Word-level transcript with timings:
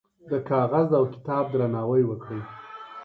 د 0.31 0.33
کاغذ 0.49 0.89
او 0.99 1.03
کتاب 1.13 1.45
درناوی 1.51 2.03
وکړئ. 2.07 2.41